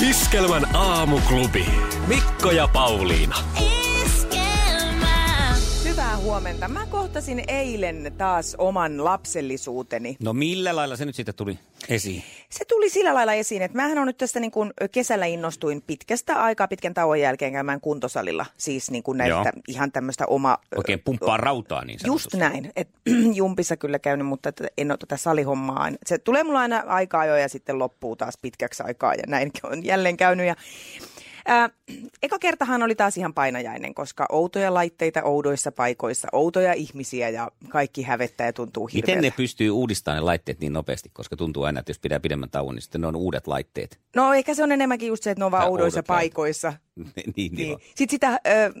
Iskelmän 0.00 0.76
aamuklubi. 0.76 1.66
Mikko 2.06 2.50
ja 2.50 2.68
Pauliina. 2.68 3.36
Hyvää 6.06 6.18
huomenta. 6.18 6.68
Mä 6.68 6.86
kohtasin 6.86 7.42
eilen 7.48 8.12
taas 8.18 8.54
oman 8.58 9.04
lapsellisuuteni. 9.04 10.16
No 10.20 10.32
millä 10.32 10.76
lailla 10.76 10.96
se 10.96 11.04
nyt 11.04 11.14
sitten 11.14 11.34
tuli 11.34 11.58
esiin? 11.88 12.22
Se 12.50 12.64
tuli 12.64 12.90
sillä 12.90 13.14
lailla 13.14 13.32
esiin, 13.32 13.62
että 13.62 13.76
mähän 13.76 13.98
on 13.98 14.06
nyt 14.06 14.16
tästä 14.16 14.40
niin 14.40 14.50
kuin 14.50 14.72
kesällä 14.92 15.26
innostuin 15.26 15.82
pitkästä 15.86 16.42
aikaa 16.42 16.68
pitkän 16.68 16.94
tauon 16.94 17.20
jälkeen 17.20 17.52
käymään 17.52 17.80
kuntosalilla. 17.80 18.46
Siis 18.56 18.90
niin 18.90 19.02
kuin 19.02 19.18
näitä 19.18 19.34
Joo. 19.34 19.44
ihan 19.68 19.92
tämmöistä 19.92 20.26
oma... 20.26 20.58
Oikein 20.76 21.02
pumppaa 21.04 21.36
rautaa 21.36 21.84
niin 21.84 21.98
Just 22.06 22.22
sanotusti. 22.22 22.36
näin. 22.36 22.72
Et, 22.76 22.88
jumpissa 23.34 23.76
kyllä 23.76 23.98
käynyt, 23.98 24.26
mutta 24.26 24.52
en 24.78 24.90
ole 24.90 24.98
tätä 24.98 25.16
salihommaa. 25.16 25.88
Se 26.06 26.18
tulee 26.18 26.44
mulla 26.44 26.60
aina 26.60 26.84
aikaa 26.86 27.26
jo 27.26 27.36
ja 27.36 27.48
sitten 27.48 27.78
loppuu 27.78 28.16
taas 28.16 28.38
pitkäksi 28.42 28.82
aikaa 28.82 29.14
ja 29.14 29.22
näin 29.28 29.50
on 29.62 29.84
jälleen 29.84 30.16
käynyt. 30.16 30.46
Ja, 30.46 30.56
ää, 31.46 31.70
eka 32.22 32.38
kertahan 32.38 32.82
oli 32.82 32.94
taas 32.94 33.16
ihan 33.16 33.34
painajainen, 33.34 33.94
koska 33.94 34.26
outoja 34.28 34.74
laitteita 34.74 35.22
oudoissa 35.22 35.72
paikoissa, 35.72 36.28
outoja 36.32 36.72
ihmisiä 36.72 37.28
ja 37.28 37.50
kaikki 37.68 38.02
hävettää 38.02 38.46
ja 38.46 38.52
tuntuu 38.52 38.86
hirveältä. 38.86 39.16
Miten 39.18 39.30
ne 39.30 39.36
pystyy 39.36 39.70
uudistamaan 39.70 40.16
ne 40.22 40.24
laitteet 40.24 40.60
niin 40.60 40.72
nopeasti, 40.72 41.10
koska 41.12 41.36
tuntuu 41.36 41.62
aina, 41.62 41.80
että 41.80 41.90
jos 41.90 41.98
pitää 41.98 42.20
pidemmän 42.20 42.50
tauon, 42.50 42.74
niin 42.74 42.82
sitten 42.82 43.00
ne 43.00 43.06
on 43.06 43.16
uudet 43.16 43.46
laitteet. 43.46 43.98
No 44.16 44.34
ehkä 44.34 44.54
se 44.54 44.62
on 44.62 44.72
enemmänkin 44.72 45.08
just 45.08 45.22
se, 45.22 45.30
että 45.30 45.40
ne 45.40 45.44
on 45.44 45.52
vaan 45.52 45.68
oudoissa 45.68 46.02
paikoissa. 46.02 46.72
niin, 46.96 47.06
niin, 47.16 47.32
Niin. 47.36 47.54
niin. 47.56 47.78
Sitten 47.94 48.10
sitä 48.10 48.32
ö, 48.46 48.72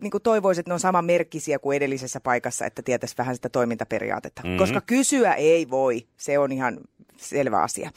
niin 0.00 0.10
kuin 0.10 0.22
toivoisi, 0.22 0.60
että 0.60 0.70
ne 0.70 0.74
on 0.74 0.80
samanmerkkisiä 0.80 1.58
kuin 1.58 1.76
edellisessä 1.76 2.20
paikassa, 2.20 2.66
että 2.66 2.82
tietäisi 2.82 3.14
vähän 3.18 3.34
sitä 3.34 3.48
toimintaperiaatetta. 3.48 4.40
Mhm. 4.42 4.48
Mm-hmm. 4.48 4.58
Koska 4.58 4.80
kysyä 4.80 5.34
ei 5.34 5.70
voi, 5.70 6.06
se 6.16 6.38
on 6.38 6.52
ihan 6.52 6.78
selvä 7.20 7.62
asia. 7.62 7.90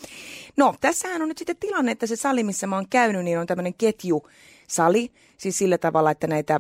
No, 0.58 0.76
tässähän 0.82 1.22
on 1.22 1.28
nyt 1.28 1.38
sitten 1.38 1.58
tilanne, 1.58 1.92
että 1.92 2.08
se 2.08 2.16
sali, 2.16 2.44
missä 2.44 2.68
mä 2.68 2.76
oon 2.76 2.90
käynyt, 2.90 3.24
niin 3.24 3.40
on 3.40 3.48
tämmöinen 3.48 3.74
ketjusali. 3.74 5.12
Siis 5.38 5.58
sillä 5.58 5.78
tavalla, 5.78 6.12
että 6.12 6.28
näitä 6.28 6.60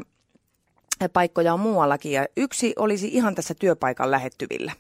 paikkoja 1.13 1.53
on 1.53 1.59
muuallakin. 1.59 2.11
Ja 2.11 2.25
yksi 2.37 2.73
olisi 2.79 3.07
ihan 3.07 3.35
tässä 3.35 3.53
työpaikan 3.59 4.11
lähettyvillä. 4.11 4.71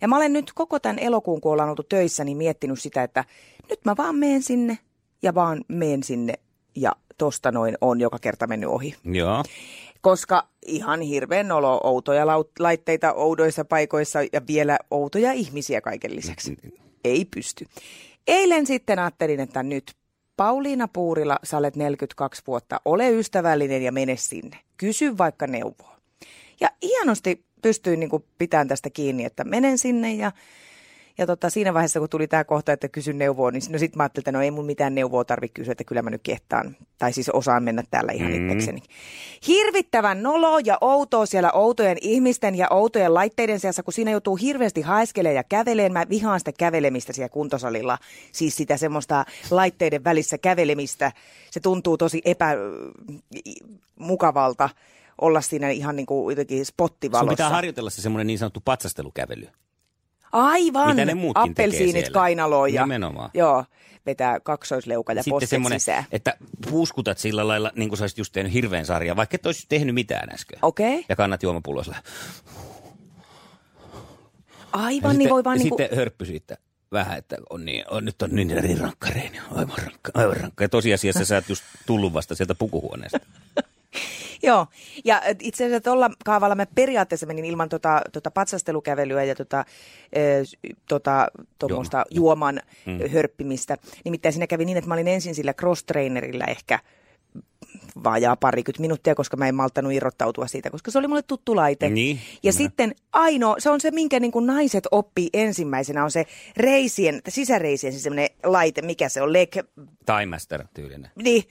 Ja 0.00 0.08
mä 0.08 0.16
olen 0.16 0.32
nyt 0.32 0.52
koko 0.52 0.78
tämän 0.78 0.98
elokuun, 0.98 1.40
kun 1.40 1.52
ollaan 1.52 1.70
oltu 1.70 1.82
töissä, 1.82 2.24
niin 2.24 2.36
miettinyt 2.36 2.80
sitä, 2.80 3.02
että 3.02 3.24
nyt 3.70 3.80
mä 3.84 3.96
vaan 3.96 4.16
meen 4.16 4.42
sinne 4.42 4.78
ja 5.22 5.34
vaan 5.34 5.64
meen 5.68 6.02
sinne 6.02 6.34
ja 6.76 6.92
tosta 7.18 7.52
noin 7.52 7.78
on 7.80 8.00
joka 8.00 8.18
kerta 8.18 8.46
mennyt 8.46 8.70
ohi. 8.70 8.94
Joo. 9.04 9.44
Koska 10.00 10.48
ihan 10.66 11.00
hirveän 11.00 11.52
olo, 11.52 11.80
outoja 11.84 12.26
laitteita 12.58 13.12
oudoissa 13.12 13.64
paikoissa 13.64 14.18
ja 14.32 14.40
vielä 14.46 14.78
outoja 14.90 15.32
ihmisiä 15.32 15.80
kaiken 15.80 16.16
lisäksi. 16.16 16.56
Ei 17.04 17.24
pysty. 17.24 17.66
Eilen 18.26 18.66
sitten 18.66 18.98
ajattelin, 18.98 19.40
että 19.40 19.62
nyt 19.62 19.92
Pauliina 20.36 20.88
Puurila, 20.88 21.38
sä 21.42 21.56
olet 21.58 21.76
42 21.76 22.42
vuotta, 22.46 22.80
ole 22.84 23.10
ystävällinen 23.10 23.82
ja 23.82 23.92
mene 23.92 24.16
sinne. 24.16 24.58
Kysy 24.76 25.18
vaikka 25.18 25.46
neuvoa. 25.46 25.96
Ja 26.60 26.70
hienosti 26.82 27.44
pystyin 27.62 28.00
niin 28.00 28.10
pitämään 28.38 28.68
tästä 28.68 28.90
kiinni, 28.90 29.24
että 29.24 29.44
menen 29.44 29.78
sinne 29.78 30.14
ja, 30.14 30.32
ja 31.18 31.26
tota, 31.26 31.50
siinä 31.50 31.74
vaiheessa, 31.74 32.00
kun 32.00 32.08
tuli 32.08 32.26
tämä 32.26 32.44
kohta, 32.44 32.72
että 32.72 32.88
kysyn 32.88 33.18
neuvoa, 33.18 33.50
niin 33.50 33.62
no 33.70 33.78
sitten 33.78 33.98
mä 33.98 34.02
ajattelin, 34.02 34.22
että 34.22 34.32
no 34.32 34.42
ei 34.42 34.50
mun 34.50 34.66
mitään 34.66 34.94
neuvoa 34.94 35.24
tarvitse 35.24 35.54
kysyä, 35.54 35.72
että 35.72 35.84
kyllä 35.84 36.02
mä 36.02 36.10
nyt 36.10 36.22
kehtaan. 36.22 36.76
Tai 36.98 37.12
siis 37.12 37.28
osaan 37.28 37.62
mennä 37.62 37.82
täällä 37.90 38.12
ihan 38.12 38.32
mm. 38.32 38.42
itsekseni. 38.50 38.82
Hirvittävän 39.46 40.22
nolo 40.22 40.58
ja 40.58 40.78
outoa 40.80 41.26
siellä 41.26 41.52
outojen 41.52 41.96
ihmisten 42.00 42.54
ja 42.54 42.66
outojen 42.70 43.14
laitteiden 43.14 43.60
seassa, 43.60 43.82
kun 43.82 43.92
siinä 43.92 44.10
joutuu 44.10 44.36
hirveästi 44.36 44.80
haeskelemaan 44.82 45.36
ja 45.36 45.44
käveleen. 45.44 45.92
Mä 45.92 46.04
vihaan 46.08 46.40
sitä 46.40 46.52
kävelemistä 46.52 47.12
siellä 47.12 47.28
kuntosalilla. 47.28 47.98
Siis 48.32 48.56
sitä 48.56 48.76
semmoista 48.76 49.24
laitteiden 49.50 50.04
välissä 50.04 50.38
kävelemistä. 50.38 51.12
Se 51.50 51.60
tuntuu 51.60 51.96
tosi 51.96 52.22
epämukavalta 53.98 54.68
olla 55.20 55.40
siinä 55.40 55.70
ihan 55.70 55.96
niin 55.96 56.06
kuin 56.06 56.32
jotenkin 56.32 56.58
Sun 56.58 56.66
spottivalossa. 56.66 57.30
pitää 57.30 57.50
harjoitella 57.50 57.90
se 57.90 58.02
semmoinen 58.02 58.26
niin 58.26 58.38
sanottu 58.38 58.62
patsastelukävely. 58.64 59.48
Aivan, 60.34 60.88
Mitä 60.88 61.04
ne 61.04 61.14
muutkin 61.14 61.50
appelsiinit 61.50 62.08
kainaloon 62.08 62.74
ja 62.74 62.82
Nimenomaan. 62.82 63.30
joo, 63.34 63.64
vetää 64.06 64.40
kaksoisleuka 64.40 65.12
ja 65.12 65.22
Sitten 65.22 65.48
semmoinen, 65.48 65.80
sisään. 65.80 66.04
että 66.12 66.36
puuskutat 66.70 67.18
sillä 67.18 67.48
lailla, 67.48 67.72
niin 67.76 67.88
kuin 67.88 67.98
sä 67.98 68.02
olisit 68.02 68.18
just 68.18 68.32
tehnyt 68.32 68.52
hirveän 68.52 68.86
sarjan, 68.86 69.16
vaikka 69.16 69.34
et 69.34 69.46
olisi 69.46 69.66
tehnyt 69.68 69.94
mitään 69.94 70.34
äsken. 70.34 70.58
Okei, 70.62 70.94
okay. 70.94 71.04
Ja 71.08 71.16
kannat 71.16 71.42
juomapulloa 71.42 71.84
sillä. 71.84 72.02
aivan, 74.72 75.18
niin 75.18 75.30
voi 75.30 75.44
vaan 75.44 75.58
niin 75.58 75.68
sitten 75.68 75.88
kuin, 75.88 75.98
hörppy 75.98 76.24
siitä 76.26 76.56
vähän, 76.92 77.18
että 77.18 77.36
on 77.50 77.64
niin, 77.64 77.84
on, 77.90 78.04
nyt 78.04 78.22
on 78.22 78.30
niin, 78.32 78.48
niin 78.48 78.80
rankka 78.80 79.08
reeni, 79.10 79.38
aivan 79.50 79.78
rankka, 79.78 80.12
aivan 80.14 80.36
rankka. 80.36 80.64
Ja 80.64 80.68
tosiasiassa 80.68 81.24
sä 81.24 81.34
oot 81.34 81.48
just 81.48 81.64
tullut 81.86 82.12
vasta 82.12 82.34
sieltä 82.34 82.54
pukuhuoneesta. 82.54 83.18
joo. 84.46 84.66
Ja 85.04 85.22
et 85.22 85.38
itse 85.42 85.64
asiassa 85.64 85.80
tuolla 85.80 86.10
kaavalla 86.24 86.54
mä 86.54 86.66
periaatteessa 86.74 87.26
menin 87.26 87.44
ilman 87.44 87.68
tota, 87.68 88.02
tota 88.12 88.30
patsastelukävelyä 88.30 89.24
ja 89.24 89.34
tota, 89.34 89.64
s- 90.44 90.56
tota, 90.88 91.28
tuommoista 91.58 92.04
juoman 92.10 92.60
mm. 92.86 93.10
hörppimistä. 93.10 93.76
Nimittäin 94.04 94.32
siinä 94.32 94.46
kävi 94.46 94.64
niin, 94.64 94.76
että 94.78 94.88
mä 94.88 94.94
olin 94.94 95.08
ensin 95.08 95.34
sillä 95.34 95.52
cross-trainerilla 95.52 96.44
ehkä 96.48 96.78
vajaa 98.04 98.36
parikymmentä 98.36 98.80
minuuttia, 98.80 99.14
koska 99.14 99.36
mä 99.36 99.48
en 99.48 99.54
malttanut 99.54 99.92
irrottautua 99.92 100.46
siitä, 100.46 100.70
koska 100.70 100.90
se 100.90 100.98
oli 100.98 101.08
mulle 101.08 101.22
tuttu 101.22 101.56
laite. 101.56 101.90
Niin, 101.90 102.16
ja 102.16 102.40
kyllä. 102.40 102.52
sitten 102.52 102.94
ainoa, 103.12 103.56
se 103.58 103.70
on 103.70 103.80
se, 103.80 103.90
minkä 103.90 104.20
niin 104.20 104.32
kuin 104.32 104.46
naiset 104.46 104.86
oppii 104.90 105.28
ensimmäisenä, 105.32 106.04
on 106.04 106.10
se 106.10 106.26
reisien, 106.56 107.20
sisäreisien 107.28 107.92
siis 107.92 108.02
semmoinen 108.02 108.28
laite, 108.44 108.82
mikä 108.82 109.08
se 109.08 109.22
on, 109.22 109.32
leg, 109.32 109.52
Time 110.06 110.26
Master 110.26 110.64
tyylinen. 110.74 111.10
niin, 111.22 111.44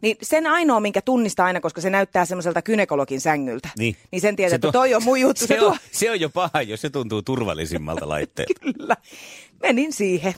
niin 0.00 0.16
sen 0.22 0.46
ainoa, 0.46 0.80
minkä 0.80 1.02
tunnistaa 1.02 1.46
aina, 1.46 1.60
koska 1.60 1.80
se 1.80 1.90
näyttää 1.90 2.24
semmoiselta 2.24 2.62
kynekologin 2.62 3.20
sängyltä. 3.20 3.68
Niin. 3.78 3.96
niin 4.12 4.20
sen 4.20 4.36
tietää, 4.36 4.50
Se 4.50 4.54
että 4.54 4.68
to- 4.68 4.72
toi 4.72 4.94
on 4.94 5.04
mun 5.04 5.20
juttu. 5.20 5.40
Se, 5.40 5.46
Se 5.46 5.56
tuo, 5.56 5.68
on, 5.68 5.76
se 5.92 6.10
on 6.10 6.20
jo 6.20 6.30
paha, 6.30 6.62
jos 6.62 6.80
se 6.80 6.90
tuntuu 6.90 7.22
turvallisimmalta 7.22 8.08
laitteelta. 8.14 8.60
kyllä. 8.60 8.96
Menin 9.62 9.92
siihen. 9.92 10.34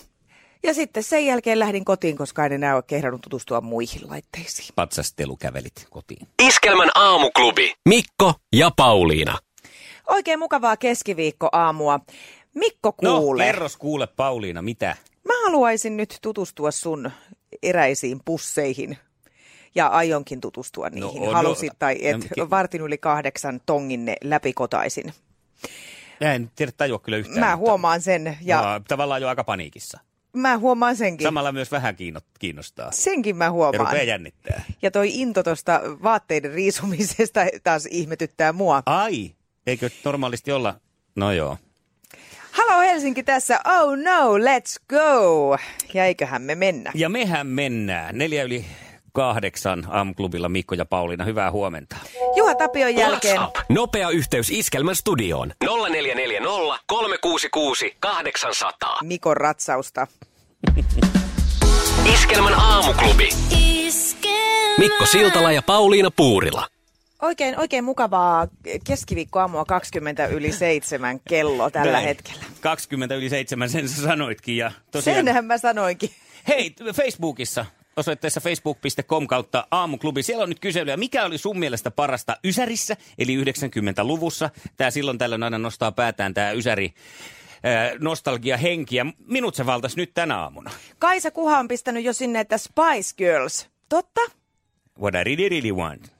Ja 0.63 0.75
sitten 0.75 1.03
sen 1.03 1.27
jälkeen 1.27 1.59
lähdin 1.59 1.85
kotiin, 1.85 2.17
koska 2.17 2.47
en 2.47 2.53
enää 2.53 2.75
ole 2.75 2.83
kehdannut 2.87 3.21
tutustua 3.21 3.61
muihin 3.61 4.11
laitteisiin. 4.11 4.69
Patsastelukävelit 4.75 5.87
kotiin. 5.91 6.29
Iskelmän 6.43 6.91
aamuklubi. 6.95 7.73
Mikko 7.89 8.35
ja 8.53 8.71
Pauliina. 8.77 9.39
Oikein 10.07 10.39
mukavaa 10.39 10.77
keskiviikkoaamua. 10.77 12.01
Mikko 12.55 12.93
kuule. 12.93 13.43
No, 13.43 13.47
kerros 13.47 13.77
kuule 13.77 14.07
Pauliina, 14.07 14.63
mitä? 14.63 14.97
Mä 15.29 15.35
haluaisin 15.45 15.97
nyt 15.97 16.19
tutustua 16.23 16.71
sun 16.71 17.11
eräisiin 17.63 18.21
pusseihin. 18.25 18.99
Ja 19.75 19.87
aionkin 19.87 20.41
tutustua 20.41 20.89
niihin. 20.91 21.23
no, 21.23 21.31
Halusit 21.33 21.73
tai 21.79 21.97
et. 22.03 22.17
no, 22.37 22.51
vartin 22.51 22.81
yli 22.81 22.99
kahdeksan 22.99 23.61
tonginne 23.67 24.17
läpikotaisin. 24.25 25.13
Mä 26.21 26.35
en 26.35 26.51
tiedä 26.57 26.73
tajua 26.77 26.99
kyllä 26.99 27.19
yhtään. 27.19 27.41
Mä 27.41 27.57
huomaan 27.57 28.01
sen 28.01 28.39
ja 28.43 28.63
No, 28.63 28.81
tavallaan 28.89 29.23
jo 29.23 29.29
aika 29.29 29.45
paniikissa. 29.45 30.01
mä 30.33 30.59
huomaan 30.59 30.97
senkin. 30.97 31.25
Samalla 31.27 31.53
myös 31.53 31.73
vähän 31.73 31.95
kiinno- 31.95 32.27
kiinnostaa. 32.39 32.93
Senkin 32.93 33.37
mä 33.37 33.45
Ja 33.45 33.51
huomaan. 33.51 33.87
rupeaa 33.87 34.03
jännittää. 34.05 34.65
Ja 34.83 34.91
toi 34.91 35.09
into 35.21 35.43
tuosta 35.43 35.81
vaatteiden 36.03 36.51
riisumisesta 36.53 37.41
taas 37.65 37.87
ihmetyttää 37.91 38.53
mua. 38.53 38.83
Ai, 38.87 39.31
eikö 39.67 39.91
normaalisti 40.05 40.53
olla? 40.53 40.81
No 41.17 41.33
joo. 41.33 41.59
Halo 42.53 42.81
Helsinki 42.81 43.23
tässä, 43.23 43.61
oh 43.67 43.97
no, 43.97 44.39
let's 44.39 44.83
go. 44.89 45.57
Ja 45.95 46.05
eiköhän 46.05 46.43
me 46.43 46.55
mennä. 46.55 46.93
Ja 46.95 47.09
mehän 47.09 47.47
mennään. 47.47 48.19
Neljä 48.19 48.43
yli 48.43 48.65
kahdeksan 49.13 49.87
aamuklubilla 49.91 50.49
Mikko 50.49 50.75
ja 50.75 50.85
Pauliina. 50.85 51.25
Hyvää 51.25 51.51
huomenta. 51.51 51.97
Juha 52.37 52.55
Tapion 52.55 52.95
jälkeen. 52.95 53.37
WhatsApp. 53.37 53.71
Nopea 53.71 54.11
yhteys 54.11 54.51
Iskelmän 54.51 54.97
studioon. 54.97 55.53
0440 55.65 56.79
366 56.87 57.97
800. 58.01 58.99
Mikon 59.03 59.37
ratsausta. 59.37 60.07
Iskelmän 62.15 62.55
aamuklubi. 62.55 63.29
Mikko 64.79 65.07
Siltala 65.07 65.53
ja 65.53 65.63
Pauliina 65.63 66.11
Puurila. 66.11 66.67
Oikein, 67.23 67.59
oikein 67.59 67.85
mukavaa 67.85 68.49
keskiviikkoaamua 68.85 69.65
20 69.65 70.27
yli 70.27 70.53
seitsemän 70.53 71.21
kello 71.29 71.71
tällä 71.71 71.93
Näin. 71.93 72.05
hetkellä. 72.05 72.43
20 72.61 73.15
yli 73.15 73.29
seitsemän, 73.29 73.71
sen 73.71 73.89
sä 73.89 74.03
sanoitkin. 74.03 74.57
Ja 74.57 74.73
tosiaan, 74.91 75.17
Senhän 75.25 75.45
mä 75.45 75.59
sanoinkin. 75.59 76.11
Hei, 76.49 76.75
Facebookissa 76.95 77.67
osoitteessa 77.97 78.41
facebook.com 78.41 79.27
kautta 79.27 79.67
aamuklubi. 79.71 80.23
Siellä 80.23 80.43
on 80.43 80.49
nyt 80.49 80.61
kyselyä, 80.61 80.97
mikä 80.97 81.25
oli 81.25 81.39
sun 81.39 81.59
mielestä 81.59 81.91
parasta 81.91 82.37
Ysärissä, 82.45 82.97
eli 83.19 83.45
90-luvussa. 83.45 84.51
Tämä 84.77 84.91
silloin 84.91 85.19
tällöin 85.19 85.43
aina 85.43 85.59
nostaa 85.59 85.93
päätään 85.93 86.35
tämä 86.35 86.51
Ysäri 86.51 86.95
nostalgia 87.99 88.57
henkiä. 88.57 89.07
Minut 89.27 89.55
se 89.55 89.67
valtas 89.67 89.97
nyt 89.97 90.15
tänä 90.15 90.39
aamuna. 90.39 90.71
Kaisa 90.99 91.31
Kuha 91.31 91.59
on 91.59 91.69
pistänyt 91.69 92.05
jo 92.05 92.13
sinne, 92.13 92.41
että 92.41 92.59
Spice 92.59 93.15
Girls. 93.17 93.69
Totta? 93.89 94.21
What 95.01 95.15
I 95.15 95.25
really, 95.25 95.49
really 95.49 95.73
want. 95.73 96.13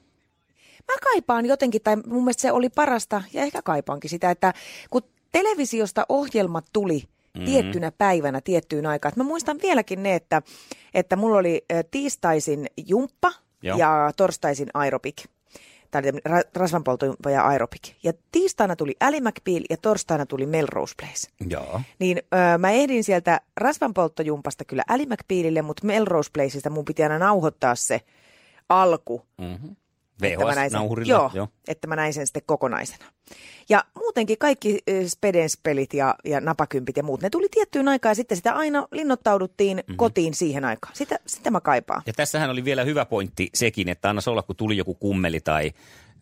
Mä 0.87 0.95
kaipaan 1.03 1.45
jotenkin, 1.45 1.81
tai 1.81 1.95
mun 1.95 2.23
mielestä 2.23 2.41
se 2.41 2.51
oli 2.51 2.69
parasta, 2.69 3.23
ja 3.33 3.41
ehkä 3.41 3.61
kaipaankin 3.61 4.09
sitä, 4.09 4.31
että 4.31 4.53
kun 4.89 5.01
televisiosta 5.31 6.05
ohjelmat 6.09 6.65
tuli 6.73 7.03
mm-hmm. 7.33 7.45
tiettynä 7.45 7.91
päivänä 7.91 8.41
tiettyyn 8.41 8.85
aikaan. 8.85 9.09
Että 9.09 9.23
mä 9.23 9.27
muistan 9.27 9.59
vieläkin 9.61 10.03
ne, 10.03 10.15
että, 10.15 10.41
että 10.93 11.15
mulla 11.15 11.37
oli 11.37 11.65
tiistaisin 11.91 12.67
jumppa 12.87 13.31
Joo. 13.61 13.77
ja 13.77 14.11
torstaisin 14.17 14.67
aerobik. 14.73 15.15
Tämä 15.91 16.09
oli 16.09 16.19
ra- 16.19 16.49
rasvanpolto 16.55 17.05
ja 17.31 17.43
aerobik. 17.47 17.81
Ja 18.03 18.13
tiistaina 18.31 18.75
tuli 18.75 18.95
Ally 18.99 19.19
McBeal 19.19 19.63
ja 19.69 19.77
torstaina 19.77 20.25
tuli 20.25 20.45
Melrose 20.45 20.93
Place. 20.99 21.49
Joo. 21.49 21.81
Niin 21.99 22.17
öö, 22.17 22.57
mä 22.57 22.71
ehdin 22.71 23.03
sieltä 23.03 23.41
rasvanpolttojumpasta 23.57 24.65
kyllä 24.65 24.83
Ally 24.87 25.05
McBealille, 25.05 25.61
mutta 25.61 25.87
Melrose 25.87 26.29
Placeista 26.33 26.69
mun 26.69 26.85
piti 26.85 27.03
aina 27.03 27.19
nauhoittaa 27.19 27.75
se 27.75 28.01
alku. 28.69 29.21
Mm-hmm. 29.37 29.75
Että 30.21 30.45
mä, 30.45 30.55
näin 30.55 30.71
sen, 30.71 30.81
joo, 31.05 31.31
joo. 31.33 31.47
että 31.67 31.87
mä 31.87 31.95
näin 31.95 32.13
sen 32.13 32.27
sitten 32.27 32.43
kokonaisena. 32.45 33.05
Ja 33.69 33.83
muutenkin 33.95 34.37
kaikki 34.37 34.79
Spedens-pelit 35.07 35.93
ja, 35.93 36.15
ja 36.25 36.41
napakympit 36.41 36.97
ja 36.97 37.03
muut, 37.03 37.21
ne 37.21 37.29
tuli 37.29 37.47
tiettyyn 37.51 37.87
aikaan 37.87 38.11
ja 38.11 38.15
sitten 38.15 38.37
sitä 38.37 38.53
aina 38.53 38.87
linnoittauduttiin 38.91 39.77
mm-hmm. 39.77 39.97
kotiin 39.97 40.33
siihen 40.33 40.65
aikaan. 40.65 40.95
Sitä, 40.95 41.19
sitä 41.25 41.51
mä 41.51 41.61
kaipaan. 41.61 42.01
Ja 42.05 42.13
tässähän 42.13 42.49
oli 42.49 42.65
vielä 42.65 42.83
hyvä 42.83 43.05
pointti 43.05 43.49
sekin, 43.53 43.89
että 43.89 44.09
anna 44.09 44.21
olla, 44.27 44.41
kun 44.41 44.55
tuli 44.55 44.77
joku 44.77 44.93
kummeli 44.93 45.39
tai 45.39 45.71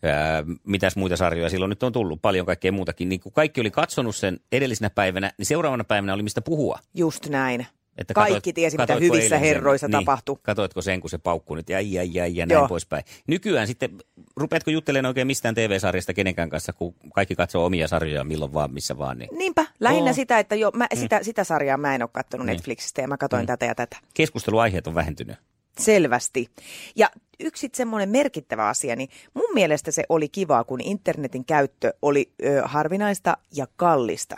ää, 0.02 0.44
mitäs 0.64 0.96
muita 0.96 1.16
sarjoja 1.16 1.50
silloin 1.50 1.70
nyt 1.70 1.82
on 1.82 1.92
tullut, 1.92 2.22
paljon 2.22 2.46
kaikkea 2.46 2.72
muutakin. 2.72 3.08
Niin 3.08 3.20
kun 3.20 3.32
kaikki 3.32 3.60
oli 3.60 3.70
katsonut 3.70 4.16
sen 4.16 4.40
edellisenä 4.52 4.90
päivänä, 4.90 5.32
niin 5.38 5.46
seuraavana 5.46 5.84
päivänä 5.84 6.14
oli 6.14 6.22
mistä 6.22 6.40
puhua. 6.40 6.78
Just 6.94 7.28
näin. 7.28 7.66
Että 8.00 8.14
Kaikki 8.14 8.52
tiesi, 8.52 8.78
mitä 8.78 8.94
hyvissä 8.94 9.14
eilen 9.14 9.28
sen? 9.28 9.40
herroissa 9.40 9.86
niin, 9.88 9.92
tapahtui. 9.92 10.36
Katoitko 10.42 10.82
sen, 10.82 11.00
kun 11.00 11.10
se 11.10 11.18
paukkui 11.18 11.56
nyt, 11.56 11.70
jäi, 11.70 11.92
jäi, 11.92 12.10
jäi, 12.12 12.36
ja 12.36 12.46
Joo. 12.50 12.58
näin 12.58 12.68
poispäin. 12.68 13.04
Nykyään 13.26 13.66
sitten, 13.66 13.90
rupeatko 14.36 14.70
juttelemaan 14.70 15.08
oikein 15.10 15.26
mistään 15.26 15.54
TV-sarjasta 15.54 16.14
kenenkään 16.14 16.50
kanssa, 16.50 16.72
kun 16.72 16.94
kaikki 17.14 17.34
katsoo 17.34 17.64
omia 17.64 17.88
sarjoja 17.88 18.24
milloin 18.24 18.52
vaan, 18.52 18.72
missä 18.72 18.98
vaan. 18.98 19.18
Niin. 19.18 19.30
Niinpä, 19.38 19.66
lähinnä 19.80 20.10
Oo. 20.10 20.14
sitä, 20.14 20.38
että 20.38 20.54
jo, 20.54 20.70
mä, 20.74 20.86
sitä, 20.94 21.22
sitä 21.22 21.44
sarjaa 21.44 21.76
mä 21.76 21.94
en 21.94 22.02
ole 22.02 22.10
katsonut 22.12 22.46
Niin. 22.46 22.56
Netflixistä 22.56 23.00
ja 23.02 23.08
mä 23.08 23.16
katsoin 23.16 23.46
tätä 23.46 23.66
ja 23.66 23.74
tätä. 23.74 23.96
Keskusteluaiheet 24.14 24.86
on 24.86 24.94
vähentynyt. 24.94 25.36
Selvästi. 25.78 26.48
Ja 26.96 27.10
yksi 27.40 27.70
semmoinen 27.74 28.08
merkittävä 28.08 28.68
asia, 28.68 28.96
niin 28.96 29.08
mun 29.34 29.54
mielestä 29.54 29.90
se 29.90 30.04
oli 30.08 30.28
kivaa, 30.28 30.64
kun 30.64 30.80
internetin 30.80 31.44
käyttö 31.44 31.94
oli 32.02 32.32
ö, 32.44 32.62
harvinaista 32.64 33.36
ja 33.54 33.66
kallista. 33.76 34.36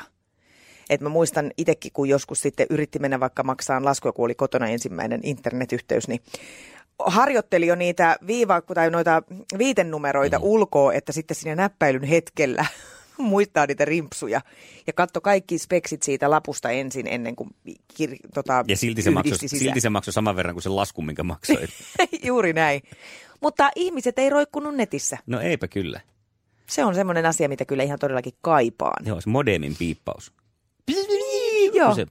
Et 0.91 1.01
mä 1.01 1.09
muistan 1.09 1.51
itsekin, 1.57 1.93
kun 1.93 2.09
joskus 2.09 2.41
sitten 2.41 2.67
yritti 2.71 2.99
mennä 2.99 3.21
vaikka 3.21 3.43
maksaan 3.43 3.85
laskuja, 3.85 4.13
kun 4.13 4.25
oli 4.25 4.35
kotona 4.35 4.69
ensimmäinen 4.69 5.21
internetyhteys, 5.23 6.09
niin 6.09 6.21
harjoitteli 7.07 7.67
jo 7.67 7.75
niitä 7.75 8.17
viiva, 8.27 8.63
tai 8.75 8.91
noita 8.91 9.23
viitennumeroita 9.59 10.39
mm. 10.39 10.45
ulkoa, 10.45 10.93
että 10.93 11.13
sitten 11.13 11.35
siinä 11.35 11.55
näppäilyn 11.55 12.05
hetkellä 12.05 12.67
muistaa 13.19 13.67
niitä 13.67 13.85
rimpsuja 13.85 14.41
ja 14.87 14.93
katso 14.93 15.21
kaikki 15.21 15.59
speksit 15.59 16.03
siitä 16.03 16.31
lapusta 16.31 16.71
ensin 16.71 17.07
ennen 17.07 17.37
kuin 17.37 17.51
kir, 17.97 18.11
tota, 18.35 18.65
Ja 18.69 18.77
silti 18.77 19.03
se, 19.03 19.11
maksoi, 19.11 19.39
sisään. 19.39 19.61
silti 19.61 19.81
se 19.81 19.91
maksoi 19.91 20.13
saman 20.13 20.37
verran 20.37 20.55
kuin 20.55 20.63
se 20.63 20.69
lasku, 20.69 21.03
minkä 21.03 21.23
maksoi. 21.23 21.67
Juuri 22.25 22.53
näin. 22.53 22.83
Mutta 23.41 23.71
ihmiset 23.77 24.19
ei 24.19 24.31
roikkunut 24.31 24.75
netissä. 24.75 25.19
no 25.27 25.41
eipä 25.41 25.69
kyllä. 25.69 26.01
Se 26.67 26.85
on 26.85 26.95
semmoinen 26.95 27.27
asia, 27.27 27.49
mitä 27.49 27.65
kyllä 27.65 27.83
ihan 27.83 27.99
todellakin 27.99 28.35
kaipaan. 28.41 29.07
Joo, 29.07 29.21
se 29.21 29.31
modemin 29.31 29.77
piippaus. 29.79 30.33
Joo, 31.75 31.95
se 31.95 32.07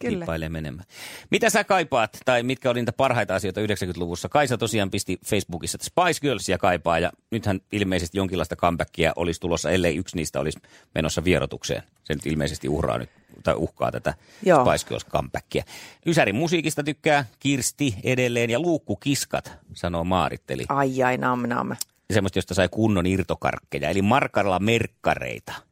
kyllä. 0.00 0.48
menemään. 0.48 0.86
Mitä 1.30 1.50
sä 1.50 1.64
kaipaat, 1.64 2.18
tai 2.24 2.42
mitkä 2.42 2.70
oli 2.70 2.80
niitä 2.80 2.92
parhaita 2.92 3.34
asioita 3.34 3.60
90-luvussa? 3.60 4.28
Kaisa 4.28 4.58
tosiaan 4.58 4.90
pisti 4.90 5.18
Facebookissa, 5.26 5.76
että 5.76 5.86
Spice 5.86 6.20
Girlsia 6.20 6.58
kaipaa, 6.58 6.98
ja 6.98 7.12
nythän 7.30 7.60
ilmeisesti 7.72 8.18
jonkinlaista 8.18 8.56
comebackia 8.56 9.12
olisi 9.16 9.40
tulossa, 9.40 9.70
ellei 9.70 9.96
yksi 9.96 10.16
niistä 10.16 10.40
olisi 10.40 10.58
menossa 10.94 11.24
vierotukseen. 11.24 11.82
Se 12.04 12.14
nyt 12.14 12.26
ilmeisesti 12.26 12.68
uhraa 12.68 12.98
nyt, 12.98 13.10
tai 13.42 13.54
uhkaa 13.54 13.92
tätä 13.92 14.14
Joo. 14.42 14.64
Spice 14.64 14.88
Girls 14.88 15.06
comebackia. 15.06 15.64
Ysärin 16.06 16.34
musiikista 16.34 16.82
tykkää 16.82 17.24
Kirsti 17.38 17.94
edelleen, 18.04 18.50
ja 18.50 18.60
Luukku 18.60 18.96
Kiskat, 18.96 19.52
sanoo 19.74 20.04
Maaritteli. 20.04 20.64
ai 20.68 21.02
ai 21.02 21.16
nam 21.16 21.42
nam. 21.46 21.76
Semmoista, 22.12 22.38
josta 22.38 22.54
sai 22.54 22.68
kunnon 22.68 23.06
irtokarkkeja, 23.06 23.90
eli 23.90 24.02
markarilla 24.02 24.58
merkkareita. 24.58 25.69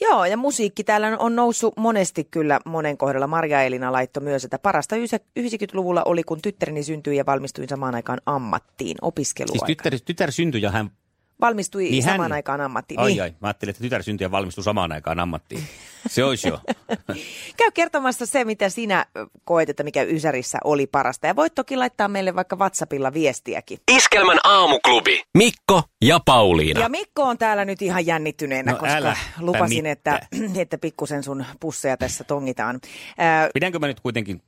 Joo, 0.00 0.24
ja 0.24 0.36
musiikki 0.36 0.84
täällä 0.84 1.16
on 1.18 1.36
noussut 1.36 1.76
monesti 1.76 2.24
kyllä 2.24 2.60
monen 2.66 2.96
kohdalla. 2.96 3.26
Marja 3.26 3.62
Elina 3.62 3.92
laittoi 3.92 4.22
myös, 4.22 4.44
että 4.44 4.58
parasta 4.58 4.96
90-luvulla 4.96 6.02
oli, 6.04 6.22
kun 6.22 6.42
tyttäreni 6.42 6.82
syntyi 6.82 7.16
ja 7.16 7.26
valmistuin 7.26 7.68
samaan 7.68 7.94
aikaan 7.94 8.20
ammattiin, 8.26 8.88
Siis 8.88 8.98
opiskeluaikaan. 9.02 9.66
tytär, 9.66 9.98
tytär 10.04 10.32
syntyi 10.32 10.62
ja 10.62 10.70
hän 10.70 10.90
Valmistui 11.40 11.82
Niin 11.82 11.92
niin 11.92 12.04
hän- 12.04 12.14
samaan 12.14 12.32
aikaan 12.32 12.60
ammattiin. 12.60 13.00
Ai 13.00 13.10
niin. 13.10 13.22
ai, 13.22 13.30
mä 13.40 13.48
ajattelin, 13.48 13.70
että 13.70 13.82
tytär 13.82 14.02
syntyi 14.02 14.24
ja 14.24 14.30
valmistui 14.30 14.64
samaan 14.64 14.92
aikaan 14.92 15.20
ammattiin. 15.20 15.62
Se 16.08 16.24
olisi 16.24 16.48
jo. 16.48 16.60
Käy 17.56 17.70
kertomassa 17.74 18.26
se, 18.26 18.44
mitä 18.44 18.68
sinä 18.68 19.06
koet, 19.44 19.68
että 19.68 19.82
mikä 19.82 20.02
Ysärissä 20.02 20.58
oli 20.64 20.86
parasta. 20.86 21.26
Ja 21.26 21.36
voit 21.36 21.54
toki 21.54 21.76
laittaa 21.76 22.08
meille 22.08 22.34
vaikka 22.34 22.56
WhatsAppilla 22.56 23.12
viestiäkin. 23.12 23.78
Iskelmän 23.92 24.38
aamuklubi. 24.44 25.22
Mikko 25.38 25.82
ja 26.04 26.20
Pauliina. 26.24 26.80
Ja 26.80 26.88
Mikko 26.88 27.22
on 27.22 27.38
täällä 27.38 27.64
nyt 27.64 27.82
ihan 27.82 28.06
jännittyneenä, 28.06 28.72
No 28.72 28.78
koska 28.78 29.16
lupasin, 29.40 29.86
että, 29.86 30.20
mitään. 30.32 30.56
että 30.62 30.78
pikkusen 30.78 31.22
sun 31.22 31.44
pusseja 31.60 31.96
tässä 31.96 32.24
tongitaan. 32.24 32.80
Pidänkö 33.54 33.78
mä 33.78 33.86
nyt 33.86 34.00
kuitenkin... 34.00 34.42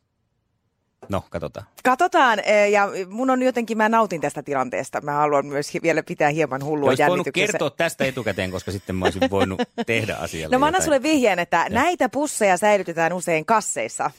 No, 1.09 1.25
katsotaan. 1.31 1.67
katsotaan, 1.85 2.39
ää, 2.47 2.67
ja 2.67 2.89
mun 3.09 3.31
on 3.31 3.43
jotenkin, 3.43 3.77
mä 3.77 3.89
nautin 3.89 4.21
tästä 4.21 4.43
tilanteesta. 4.43 5.01
Mä 5.01 5.13
haluan 5.13 5.47
myös 5.47 5.73
vielä 5.83 6.03
pitää 6.03 6.31
hieman 6.31 6.65
hullua 6.65 6.89
Olisi 6.89 7.03
voinut 7.07 7.29
kertoa 7.35 7.71
tästä 7.71 8.05
etukäteen, 8.05 8.51
koska 8.51 8.73
sitten 8.73 8.97
mä 8.97 9.05
olisin 9.05 9.31
voinut 9.31 9.61
tehdä 9.87 10.17
asialle 10.17 10.57
No 10.57 10.59
mä 10.59 10.67
annan 10.67 10.79
jotain. 10.79 10.85
sulle 10.85 11.03
vihjeen, 11.03 11.39
että 11.39 11.67
näitä 11.71 12.09
pusseja 12.09 12.57
säilytetään 12.57 13.13
usein 13.13 13.47
kasseissa. 13.47 14.11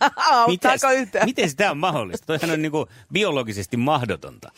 Auttaako 0.30 0.90
yhtään? 0.96 1.24
Miten 1.26 1.50
sitä 1.50 1.70
on 1.70 1.78
mahdollista? 1.78 2.26
Toihan 2.26 2.50
on 2.50 2.62
niinku 2.62 2.88
biologisesti 3.12 3.76
mahdotonta. 3.76 4.52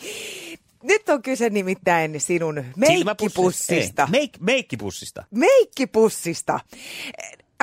Nyt 0.83 1.09
on 1.09 1.23
kyse 1.23 1.50
nimittäin 1.50 2.21
sinun 2.21 2.65
meikkipussista. 2.76 4.03
Ei, 4.03 4.11
Meik, 4.11 4.33
meikkipussista. 4.41 5.25
Meikkipussista. 5.31 6.61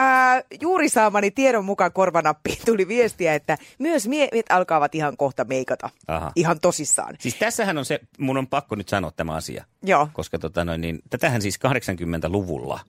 Ää, 0.01 0.41
juuri 0.62 0.89
saamani 0.89 1.32
tiedon 1.32 1.65
mukaan 1.65 1.94
korvanappiin 1.94 2.58
tuli 2.65 2.88
viestiä, 2.88 3.34
että 3.34 3.58
myös 3.79 4.08
miehet 4.08 4.46
alkavat 4.50 4.96
ihan 4.96 5.18
kohta 5.18 5.44
meikata. 5.44 5.89
Aha. 6.08 6.32
Ihan 6.36 6.60
tosissaan. 6.60 7.15
Siis 7.20 7.36
tässähän 7.36 7.77
on 7.77 7.86
se, 7.86 8.00
mun 8.20 8.38
on 8.38 8.48
pakko 8.48 8.75
nyt 8.75 8.89
sanoa 8.89 9.12
tämä 9.12 9.34
asia. 9.34 9.65
Joo. 9.84 10.10
Koska 10.13 10.39
tota 10.39 10.65
noin, 10.65 10.82
niin, 10.82 11.00
tätähän 11.10 11.41
siis 11.41 11.60
80-luvulla 11.68 12.79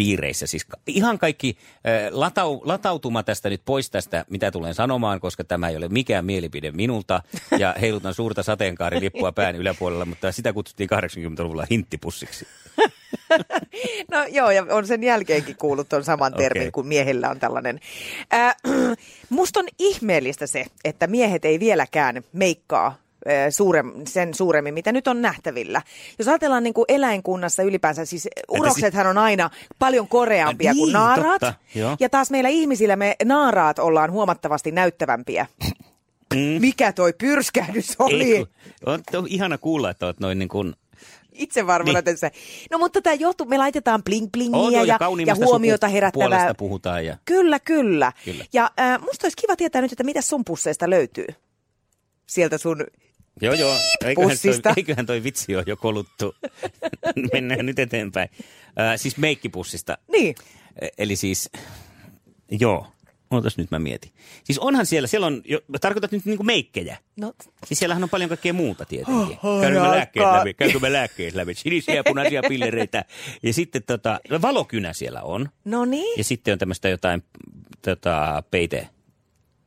piireissä, 0.00 0.46
siis 0.46 0.66
ihan 0.86 1.18
kaikki 1.18 1.56
äh, 1.58 2.12
latau, 2.12 2.60
latautuma 2.64 3.22
tästä 3.22 3.50
nyt 3.50 3.62
pois 3.64 3.90
tästä, 3.90 4.24
mitä 4.30 4.50
tulen 4.50 4.74
sanomaan, 4.74 5.20
koska 5.20 5.44
tämä 5.44 5.68
ei 5.68 5.76
ole 5.76 5.88
mikään 5.88 6.24
mielipide 6.24 6.70
minulta, 6.70 7.22
ja 7.58 7.74
heilutan 7.80 8.14
suurta 8.14 8.42
sateenkaarilippua 8.42 9.32
pään 9.32 9.56
yläpuolella, 9.56 10.04
mutta 10.04 10.32
sitä 10.32 10.52
kutsuttiin 10.52 10.88
80-luvulla 10.92 11.66
hinttipussiksi. 11.70 12.46
No 14.10 14.24
joo, 14.28 14.50
ja 14.50 14.66
on 14.70 14.86
sen 14.86 15.02
jälkeenkin 15.02 15.56
kuullut 15.56 15.88
ton 15.88 16.04
saman 16.04 16.34
termin, 16.34 16.62
Okei. 16.62 16.70
kun 16.70 16.86
miehellä 16.86 17.30
on 17.30 17.40
tällainen. 17.40 17.80
Ää, 18.30 18.54
musta 19.30 19.60
on 19.60 19.66
ihmeellistä 19.78 20.46
se, 20.46 20.66
että 20.84 21.06
miehet 21.06 21.44
ei 21.44 21.60
vieläkään 21.60 22.22
meikkaa 22.32 22.98
suurem, 23.50 23.92
sen 24.08 24.34
suuremmin, 24.34 24.74
mitä 24.74 24.92
nyt 24.92 25.08
on 25.08 25.22
nähtävillä. 25.22 25.82
Jos 26.18 26.28
ajatellaan 26.28 26.62
niin 26.62 26.74
kuin 26.74 26.84
eläinkunnassa 26.88 27.62
ylipäänsä, 27.62 28.04
siis 28.04 28.28
uroksethan 28.48 29.06
on 29.06 29.18
aina 29.18 29.50
paljon 29.78 30.08
koreampia 30.08 30.70
Ai 30.70 30.74
kuin 30.76 30.86
niin, 30.86 30.92
naaraat. 30.92 31.40
totta, 31.40 31.54
joo. 31.74 31.96
Ja 32.00 32.08
taas 32.08 32.30
meillä 32.30 32.48
ihmisillä 32.48 32.96
me 32.96 33.16
naaraat 33.24 33.78
ollaan 33.78 34.10
huomattavasti 34.12 34.70
näyttävämpiä. 34.72 35.46
Mikä 36.60 36.92
toi 36.92 37.12
pyrskähdys 37.12 37.96
oli? 37.98 38.36
Ei, 38.36 38.46
on, 38.86 39.00
on 39.14 39.26
ihana 39.28 39.58
kuulla, 39.58 39.90
että 39.90 40.06
olet 40.06 40.20
noin 40.20 40.38
niin 40.38 40.48
kuin, 40.48 40.74
Itse 41.32 41.66
varmana 41.66 41.98
Niin. 41.98 42.04
tässä. 42.04 42.30
No 42.70 42.78
mutta 42.78 43.02
tämä 43.02 43.14
johtuu, 43.14 43.46
me 43.46 43.58
laitetaan 43.58 44.02
bling 44.04 44.28
blingiä 44.32 44.60
on, 44.60 44.72
ja, 44.72 44.84
ja 44.84 44.98
kauniimmasta 44.98 45.44
huomiota 45.46 45.88
herättävää. 45.88 46.54
puhutaan. 46.54 47.04
Ja, 47.06 47.16
Kyllä, 47.24 47.58
kyllä. 47.60 48.12
Kyllä. 48.24 48.44
Ja 48.52 48.70
äh, 48.80 49.00
musta 49.00 49.24
olisi 49.26 49.36
kiva 49.36 49.56
tietää 49.56 49.82
nyt, 49.82 49.92
että 49.92 50.04
mitä 50.04 50.22
sun 50.22 50.44
pusseista 50.44 50.90
löytyy. 50.90 51.26
Sieltä 52.26 52.58
sun... 52.58 52.86
joo, 53.40 53.54
joo, 53.54 53.76
eiköhän 54.04 54.36
toi, 54.62 54.72
eiköhän 54.76 55.06
toi 55.06 55.22
vitsi 55.24 55.56
ole 55.56 55.64
jo 55.66 55.76
koluttu. 55.76 56.34
Mennään 57.32 57.66
nyt 57.66 57.78
eteenpäin. 57.78 58.28
Äh, 58.80 58.92
siis 58.96 59.16
meikkipussista. 59.16 59.98
Niin. 60.12 60.34
E- 60.82 60.88
Eli 60.98 61.16
siis, 61.16 61.50
joo, 62.50 62.86
Ootas 63.30 63.58
nyt 63.58 63.70
mä 63.70 63.78
mietin. 63.78 64.10
Siis 64.44 64.58
onhan 64.58 64.86
siellä, 64.86 65.06
siellä 65.06 65.26
on, 65.26 65.42
jo, 65.44 65.60
tarkoitat 65.80 66.12
nyt 66.12 66.24
niinku 66.24 66.44
meikkejä. 66.44 66.96
No, 67.16 67.32
Siis 67.66 67.78
siellähän 67.78 68.02
on 68.02 68.10
paljon 68.10 68.28
kaikkea 68.28 68.52
muuta 68.52 68.84
tietenkin. 68.84 69.38
Oh, 69.42 69.60
Käydään 69.60 69.86
me 69.86 69.90
lääkkeet 69.90 70.26
läpi, 70.32 70.54
käydäänkö 70.54 70.80
me 70.80 70.92
lääkkeet 70.92 71.34
läpi. 71.34 71.54
Sinisiä 71.54 71.94
ja 71.94 72.04
punaisia 72.04 72.42
pillereitä. 72.48 73.04
Ja 73.42 73.52
sitten 73.52 73.82
tota, 73.82 74.20
valokynä 74.42 74.92
siellä 74.92 75.22
on. 75.22 75.48
no 75.64 75.84
niin. 75.84 76.18
Ja 76.18 76.24
sitten 76.24 76.52
on 76.52 76.58
tämmöistä 76.58 76.88
jotain 76.88 77.22
tota, 77.82 78.42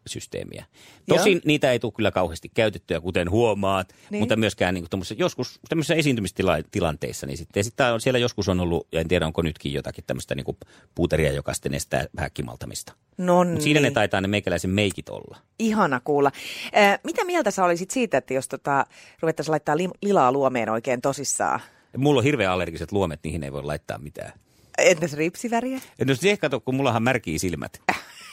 peite-systeemiä. 0.04 0.66
Tosin 1.08 1.34
Joo. 1.34 1.42
niitä 1.46 1.72
ei 1.72 1.80
tule 1.80 1.92
kyllä 1.96 2.12
kauheasti 2.12 2.50
käytettyä, 2.54 3.02
kuten 3.02 3.30
huomaat, 3.32 3.88
Niin. 3.90 3.98
niin. 4.12 4.22
mutta 4.22 4.36
myöskään 4.36 4.74
niin 4.74 4.86
joskus 5.18 5.60
tämmöisissä 5.70 5.96
esiintymistilanteissa, 5.96 7.28
niin 7.28 7.38
sitten, 7.38 7.64
sitten 7.64 7.94
on, 7.94 8.02
siellä 8.02 8.18
joskus 8.20 8.50
on 8.50 8.60
ollut, 8.60 8.88
ja 8.92 9.02
en 9.02 9.08
tiedä 9.08 9.26
onko 9.26 9.42
nytkin 9.42 9.74
jotakin 9.74 10.04
tämmöistä 10.08 10.36
niin 10.36 10.58
puuteria, 10.96 11.32
joka 11.32 11.54
sitten 11.54 11.74
estää 11.74 12.06
vähän 12.16 12.32
kimaltamista. 12.34 12.94
No 13.18 13.44
Mutta 13.44 13.64
siinä 13.64 13.80
ne 13.80 13.88
niin. 13.88 13.94
taitaa 13.94 14.22
ne 14.22 14.28
meikäläisen 14.28 14.72
meikit 14.72 15.10
olla. 15.10 15.38
Ihana 15.60 16.02
kuulla. 16.04 16.32
Äh, 16.78 17.00
mitä 17.04 17.26
mieltä 17.26 17.52
sä 17.52 17.64
olisit 17.66 17.92
siitä, 17.92 18.18
että 18.18 18.34
jos 18.34 18.48
tota, 18.48 18.86
ruvettaisiin 19.22 19.52
laittaa 19.52 19.78
li- 19.78 19.90
lilaa 20.02 20.32
luomeen 20.32 20.70
oikein 20.70 21.02
tosissaan? 21.02 21.60
Mulla 21.98 22.20
on 22.20 22.24
hirveän 22.24 22.52
allergiset 22.52 22.92
luomet, 22.92 23.20
niihin 23.24 23.44
ei 23.44 23.52
voi 23.52 23.64
laittaa 23.64 23.98
mitään. 23.98 24.34
Entäs 24.78 25.14
ripsiväriä? 25.14 25.82
No 26.06 26.16
se 26.16 26.38
kato, 26.38 26.60
kun 26.60 26.76
mullahan 26.76 27.04
märkii 27.04 27.40
silmät 27.40 27.82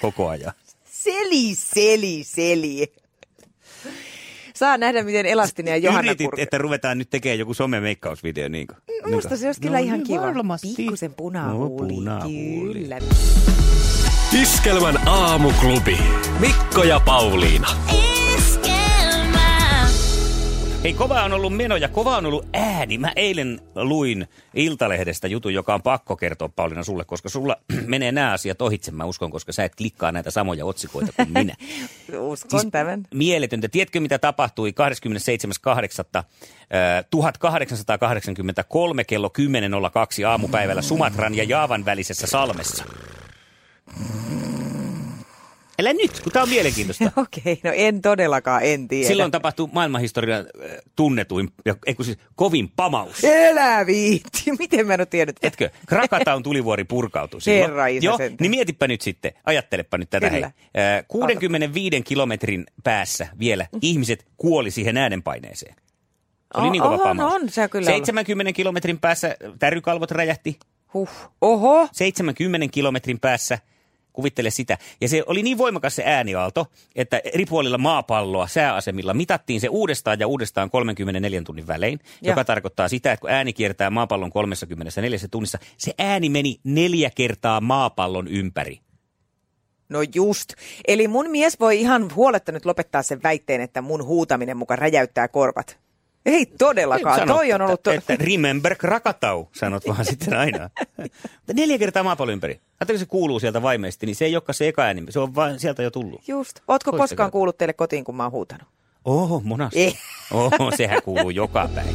koko 0.00 0.29
ajan. 0.29 0.53
Seli, 1.04 1.54
seli, 1.54 2.25
seli. 2.25 2.92
Saa 4.54 4.78
nähdä, 4.78 5.02
miten 5.02 5.26
elastinen 5.26 5.73
ja 5.73 5.76
Johanna 5.76 6.11
Yritit, 6.11 6.25
Kurki- 6.30 6.42
että 6.42 6.59
ruvetaan 6.59 6.99
nyt 6.99 7.11
tekemään 7.11 7.38
joku 7.38 7.54
somemeikkausvideo. 7.54 8.49
Niin 8.49 8.66
kuin, 8.66 9.14
Musta 9.14 9.37
se 9.37 9.47
olisi 9.47 9.61
kyllä 9.61 9.78
ihan 9.78 9.99
niin 9.99 10.07
kiva. 10.07 10.21
varmasti. 10.23 10.69
Pikkusen 10.76 11.14
punahuuli. 11.14 11.92
No, 11.92 11.95
punahuuli. 11.95 12.80
Kyllä. 12.80 12.99
Iskelmän 14.42 15.09
aamuklubi. 15.09 15.99
Mikko 16.40 16.83
ja 16.83 17.00
Pauliina. 17.00 17.69
Hei, 20.83 20.95
kova 20.95 21.23
on 21.23 21.33
ollut 21.33 21.57
meno 21.57 21.77
ja 21.77 21.89
kova 21.89 22.17
on 22.17 22.27
ollut 22.27 22.47
ääni. 22.53 22.99
Mä 22.99 23.13
eilen 23.17 23.61
luin 23.75 24.27
Iltalehdestä 24.55 25.29
jutun, 25.29 25.55
joka 25.55 25.75
on 25.75 25.83
pakko 25.83 26.17
kertoa 26.17 26.49
Pauliina 26.49 26.85
sulle, 26.85 27.05
koska 27.05 27.29
sulla 27.29 27.57
menee 27.87 28.13
nämä 28.13 28.33
asiat 28.33 28.63
ohitse, 28.63 28.91
mä 28.91 29.05
uskon, 29.05 29.31
koska 29.31 29.53
sä 29.53 29.65
et 29.65 29.75
klikkaa 29.77 30.13
näitä 30.13 30.31
samoja 30.31 30.65
otsikoita 30.65 31.13
kuin 31.17 31.33
minä. 31.33 31.55
Uskon 32.19 32.61
siis... 32.61 32.71
tämän. 32.73 33.03
Mieletöntä. 33.15 33.69
Tiedätkö, 33.69 34.01
mitä 34.01 34.19
tapahtui 34.19 34.71
27.8. 34.71 36.19
äh, 36.19 36.25
1883 37.11 39.05
kello 39.05 39.31
10.02 40.21 40.27
aamupäivällä 40.27 40.83
Sumatran 40.83 41.35
ja 41.35 41.45
Jaavan 41.45 41.85
välisessä 41.85 42.27
salmessa? 42.27 42.85
Älä 45.81 45.93
nyt, 45.93 46.21
kun 46.21 46.33
tämä 46.33 46.43
on 46.43 46.49
mielenkiintoista. 46.49 47.05
Okei, 47.17 47.61
no 47.65 47.73
en 47.75 48.03
todellakaan, 48.03 48.63
en 48.63 48.89
tiedä. 48.89 49.09
Silloin 49.09 49.31
tapahtui 49.31 49.69
maailmanhistorian 49.73 50.41
äh, 50.41 50.71
tunnetuin, 50.97 51.49
ja 51.65 51.75
eikö 51.87 52.05
siis 52.05 52.19
kovin 52.35 52.73
pamaus. 52.77 53.25
Elä 53.25 53.87
viitti. 53.87 54.43
Miten 54.59 54.87
mä 54.87 54.95
en 54.95 55.01
ole 55.01 55.07
tiennyt? 55.07 55.37
Etkö? 55.43 55.71
Krakataun 55.87 56.43
tulivuori 56.43 56.85
purkautui 56.85 57.41
silloin. 57.41 57.63
Herra 57.63 57.87
isä 57.87 58.05
Joo, 58.05 58.19
niin 58.41 58.51
mietipä 58.51 58.89
nyt 58.89 59.01
sitten, 59.01 59.33
ajattelepa 59.45 59.99
nyt 59.99 60.11
tätä 60.11 60.31
Kyllä. 60.31 60.51
hei. 60.75 60.85
Äh, 60.99 61.05
65 61.09 62.03
kilometrin 62.03 62.67
päässä 62.85 63.29
vielä 63.39 63.67
ihmiset 63.83 64.27
kuoli 64.37 64.71
siihen 64.71 64.97
äänenpaineeseen. 64.97 65.75
Se 66.55 66.61
oli 66.61 66.69
O- 66.69 66.71
niin 66.71 66.83
kova 66.83 66.95
oho, 66.95 67.05
pamaus. 67.05 67.33
no 67.33 67.37
on 67.37 67.49
se 67.49 67.69
kyllä 67.69 67.87
70 67.87 68.53
kilometrin 68.53 68.99
päässä 68.99 69.37
tärykalvot 69.59 70.11
räjähti. 70.11 70.59
Huh. 70.95 71.09
Oho. 71.41 71.89
70 71.93 72.69
kilometrin 72.71 73.21
päässä, 73.21 73.59
kuvittele 74.12 74.50
sitä. 74.50 74.79
Ja 75.00 75.09
se 75.09 75.23
oli 75.26 75.43
niin 75.43 75.59
voimakas 75.59 75.97
se 75.97 76.02
ääniaalto, 76.07 76.67
että 76.97 77.21
eri 77.25 77.47
puolilla 77.47 77.79
maapalloa 77.79 78.47
sääasemilla 78.47 79.14
mitattiin 79.14 79.61
se 79.61 79.69
uudestaan 79.69 80.21
ja 80.21 80.26
uudestaan 80.26 80.71
34 80.71 81.43
tunnin 81.43 81.67
välein, 81.67 82.00
Ja. 82.23 82.31
joka 82.31 82.45
tarkoittaa 82.45 82.88
sitä, 82.88 83.12
että 83.12 83.21
kun 83.21 83.31
ääni 83.31 83.52
kiertää 83.52 83.90
maapallon 83.90 84.31
34 84.31 85.19
tunnissa, 85.31 85.59
se 85.76 85.95
ääni 85.99 86.29
meni 86.29 86.61
neljä 86.64 87.11
kertaa 87.14 87.61
maapallon 87.61 88.29
ympäri. 88.29 88.81
No 89.88 89.99
just. 90.14 90.52
Eli 90.88 91.09
mun 91.09 91.31
mies 91.31 91.61
voi 91.61 91.81
ihan 91.81 92.14
huoletta 92.14 92.52
nyt 92.52 92.67
lopettaa 92.67 93.02
sen 93.02 93.23
väitteen, 93.23 93.61
että 93.61 93.83
mun 93.83 94.05
huutaminen 94.05 94.57
muka 94.57 94.76
räjäyttää 94.76 95.29
korvat. 95.29 95.79
Ei 96.27 96.47
todellakaan. 96.47 97.19
Sanot, 97.19 97.37
Toi 97.37 97.53
on 97.53 97.62
ollut... 97.62 97.83
To- 97.83 97.91
että, 97.91 98.17
remember 98.17 98.77
Krakatau, 98.77 99.47
sanot 99.53 99.89
vaan 99.89 100.05
sitten 100.05 100.35
aina. 100.37 100.71
Neljä 101.55 101.79
kertaa 101.79 102.03
maapallon 102.03 102.33
ympäri. 102.33 102.61
Ajattelin, 102.81 102.99
se 102.99 103.07
kuuluu 103.07 103.41
sieltä 103.41 103.62
vaimeisesti, 103.62 104.07
niin 104.07 104.17
se 104.17 104.25
ei 104.25 104.37
olekaan 104.37 104.55
se 104.55 104.69
eka 104.69 104.83
ääni, 104.83 105.03
se 105.11 105.21
on 105.21 105.35
vain 105.35 105.61
sieltä 105.61 105.83
jo 105.83 105.91
tullut. 105.91 106.29
Just. 106.29 106.57
Ootko 106.69 106.91
Toista 106.91 107.03
koskaan 107.03 107.27
kertaa. 107.27 107.31
kuullut 107.31 107.59
teille 107.59 107.73
kotiin, 107.73 108.05
kun 108.05 108.17
mä 108.17 108.23
oon 108.23 108.33
huutanut? 108.33 108.69
Oho, 109.05 109.41
monasti. 109.45 109.81
Ei. 109.81 109.95
Oho, 110.33 110.71
sehän 110.77 111.03
kuuluu 111.03 111.31
joka 111.31 111.69
päivä. 111.75 111.91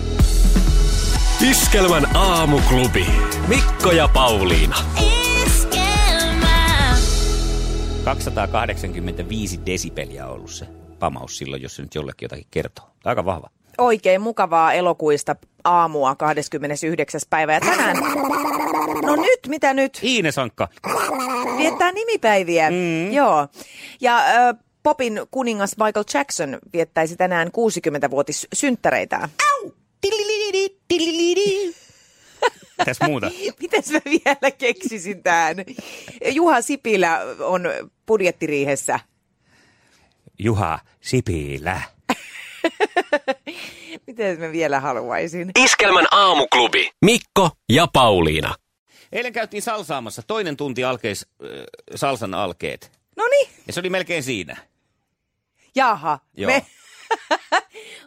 Iskelmän 1.49 2.15
aamuklubi. 2.15 3.05
Mikko 3.47 3.91
ja 3.91 4.07
Pauliina. 4.07 4.75
285 8.05 9.59
desibeliä 9.65 10.27
on 10.27 10.33
ollut 10.33 10.49
se 10.51 10.65
pamaus 10.99 11.37
silloin, 11.37 11.61
jos 11.61 11.75
se 11.75 11.81
nyt 11.81 11.95
jollekin 11.95 12.25
jotakin 12.25 12.47
kertoo. 12.51 12.85
Aika 13.05 13.25
vahva. 13.25 13.49
Oikein 13.77 14.21
mukavaa 14.21 14.73
elokuista 14.73 15.35
aamua 15.63 16.15
29. 16.15 17.21
päivä. 17.29 17.53
Ja 17.53 17.59
tänään... 17.59 17.97
No 19.05 19.15
nyt, 19.15 19.39
mitä 19.47 19.73
nyt? 19.73 19.99
Iine 20.03 20.31
Sankka. 20.31 20.67
Viettää 21.57 21.91
nimipäiviä. 21.91 22.69
Mm. 22.69 23.11
Joo. 23.11 23.47
Ja 24.01 24.17
ö, 24.17 24.53
popin 24.83 25.21
kuningas 25.31 25.75
Michael 25.77 26.05
Jackson 26.13 26.57
viettäisi 26.73 27.15
tänään 27.15 27.47
60-vuotis 27.47 28.47
synttäreitä. 28.53 29.29
Mitäs 32.77 32.97
muuta? 33.07 33.31
Mites 33.61 33.91
mä 33.91 33.99
vielä 34.05 34.51
keksisin 34.57 35.23
tämän? 35.23 35.55
Juha 36.31 36.61
Sipilä 36.61 37.19
on 37.39 37.63
budjettiriihessä. 38.07 38.99
Juha 40.39 40.79
Sipilä. 41.01 41.81
Miten 44.07 44.39
mä 44.39 44.51
vielä 44.51 44.79
haluaisin? 44.79 45.51
Iskelmän 45.59 46.07
aamuklubi. 46.11 46.91
Mikko 47.01 47.49
ja 47.69 47.87
Pauliina. 47.93 48.55
Eilen 49.11 49.33
käytiin 49.33 49.61
salsaamassa. 49.61 50.21
Toinen 50.27 50.57
tunti 50.57 50.83
alkeis 50.83 51.25
äh, 51.43 51.49
salsan 51.95 52.33
alkeet. 52.33 52.91
No 53.17 53.27
niin. 53.27 53.49
Ja 53.67 53.73
se 53.73 53.79
oli 53.79 53.89
melkein 53.89 54.23
siinä. 54.23 54.57
Jaha. 55.75 56.19
Joo. 56.37 56.51
Me... 56.51 56.65